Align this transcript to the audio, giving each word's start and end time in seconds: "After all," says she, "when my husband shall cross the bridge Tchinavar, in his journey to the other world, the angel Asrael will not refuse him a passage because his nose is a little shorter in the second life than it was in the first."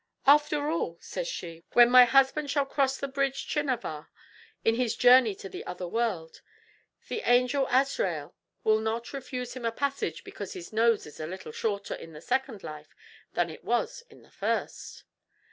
"After 0.25 0.71
all," 0.71 0.97
says 0.99 1.27
she, 1.27 1.63
"when 1.73 1.91
my 1.91 2.05
husband 2.05 2.49
shall 2.49 2.65
cross 2.65 2.97
the 2.97 3.07
bridge 3.07 3.45
Tchinavar, 3.45 4.07
in 4.65 4.73
his 4.73 4.95
journey 4.95 5.35
to 5.35 5.47
the 5.47 5.63
other 5.67 5.87
world, 5.87 6.41
the 7.07 7.19
angel 7.23 7.67
Asrael 7.67 8.33
will 8.63 8.79
not 8.79 9.13
refuse 9.13 9.53
him 9.53 9.63
a 9.63 9.71
passage 9.71 10.23
because 10.23 10.53
his 10.53 10.73
nose 10.73 11.05
is 11.05 11.19
a 11.19 11.27
little 11.27 11.51
shorter 11.51 11.93
in 11.93 12.13
the 12.13 12.19
second 12.21 12.63
life 12.63 12.95
than 13.35 13.51
it 13.51 13.63
was 13.63 14.01
in 14.09 14.23
the 14.23 14.31
first." 14.31 15.03